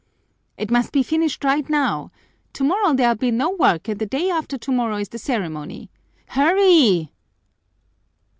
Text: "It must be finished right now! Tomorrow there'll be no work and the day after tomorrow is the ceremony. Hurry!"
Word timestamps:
"It 0.57 0.71
must 0.71 0.91
be 0.91 1.03
finished 1.03 1.43
right 1.43 1.69
now! 1.69 2.09
Tomorrow 2.53 2.93
there'll 2.93 3.13
be 3.13 3.29
no 3.29 3.51
work 3.51 3.87
and 3.87 3.99
the 3.99 4.07
day 4.07 4.31
after 4.31 4.57
tomorrow 4.57 4.95
is 4.95 5.09
the 5.09 5.19
ceremony. 5.19 5.91
Hurry!" 6.29 7.11